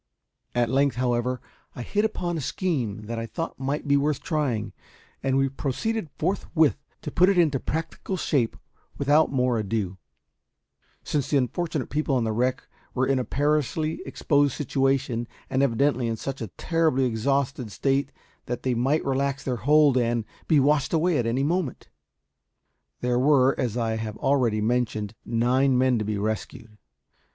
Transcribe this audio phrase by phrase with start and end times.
[0.55, 1.41] At length, however,
[1.75, 4.73] I hit upon a scheme that I thought might be worth trying;
[5.21, 8.57] and we proceeded forthwith to put it into practical shape
[8.97, 9.99] without more ado,
[11.03, 12.63] since the unfortunate people on the wreck
[12.95, 18.11] were in a perilously exposed situation, and evidently in such a terribly exhausted state
[18.47, 21.89] that they might relax their hold, and be washed away at any moment.
[23.01, 26.79] There were, as I have already mentioned, nine men to be rescued.